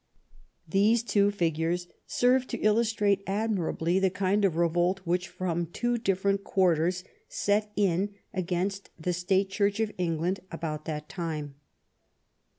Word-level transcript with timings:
These 0.67 1.03
two 1.03 1.29
figures 1.29 1.85
served 2.07 2.49
to 2.49 2.57
illustrate 2.57 3.21
admirably 3.27 3.99
the 3.99 4.09
kind 4.09 4.43
of 4.43 4.55
revolt 4.55 5.01
which 5.05 5.27
from 5.29 5.67
two 5.67 5.99
different 5.99 6.43
quarters 6.43 7.03
set 7.29 7.71
in 7.75 8.15
against 8.33 8.89
the 8.99 9.13
State 9.13 9.51
Church 9.51 9.79
of 9.79 9.91
England 9.99 10.39
about 10.51 10.85
that 10.85 11.07
time. 11.07 11.53